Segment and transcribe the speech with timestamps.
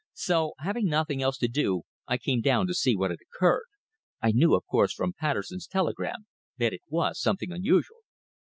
[0.15, 3.67] So having nothing else to do I came down to see what had occurred.
[4.19, 6.25] I knew, of course, from Patterson's telegram,
[6.57, 7.99] that it was something unusual."